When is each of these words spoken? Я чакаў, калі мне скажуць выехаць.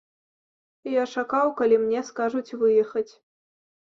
Я 0.93 1.03
чакаў, 1.15 1.51
калі 1.59 1.77
мне 1.83 2.01
скажуць 2.07 2.55
выехаць. 2.63 3.13